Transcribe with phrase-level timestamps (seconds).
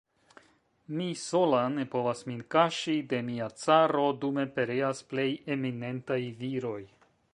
[0.99, 6.81] Mi sola ne povas min kaŝi de mia caro, dume pereas plej eminentaj viroj.